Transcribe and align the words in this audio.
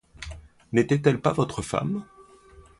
N'était-elle 0.71 1.21
pas 1.21 1.31
votre 1.31 1.61
femme? 1.61 2.03